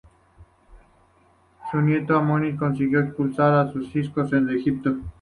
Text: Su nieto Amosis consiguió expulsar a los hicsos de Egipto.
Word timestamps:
Su 1.69 1.79
nieto 1.79 2.17
Amosis 2.17 2.57
consiguió 2.57 3.01
expulsar 3.01 3.53
a 3.53 3.65
los 3.71 3.95
hicsos 3.95 4.31
de 4.31 4.55
Egipto. 4.55 4.97